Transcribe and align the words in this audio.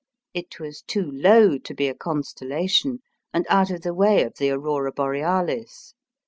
It 0.33 0.59
was 0.59 0.81
too 0.81 1.11
low 1.13 1.59
to 1.59 1.73
be 1.75 1.87
a 1.87 1.93
constellation, 1.93 3.01
and 3.35 3.45
out 3.49 3.69
of 3.69 3.81
the 3.83 3.93
way 3.93 4.23
of 4.23 4.33
the 4.39 4.49
aurora 4.49 4.91
borealis. 4.91 5.93